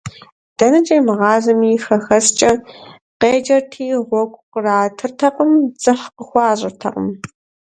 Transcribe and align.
ДэнэкӀэ 0.57 0.95
имыгъазэми, 0.99 1.81
«хэхэскӀэ» 1.83 2.51
къеджэрти, 3.19 3.85
гъуэгу 4.07 4.41
къратыртэкъым, 4.51 5.51
дзыхь 5.77 6.05
къыхуащӀыртэкъым. 6.15 7.07